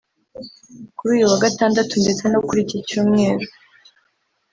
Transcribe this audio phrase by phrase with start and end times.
[0.97, 3.45] Kuri uyu wagatandatu ndetse no kuri iki cyumweru